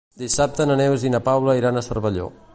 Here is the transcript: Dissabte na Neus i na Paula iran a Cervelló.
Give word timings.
Dissabte 0.21 0.65
na 0.69 0.77
Neus 0.81 1.05
i 1.09 1.13
na 1.17 1.21
Paula 1.29 1.57
iran 1.61 1.79
a 1.79 1.85
Cervelló. 1.91 2.29